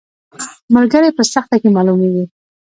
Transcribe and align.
ملګری 0.75 1.09
په 1.17 1.23
سخته 1.33 1.55
کې 1.61 1.69
معلومیږي 1.75 2.25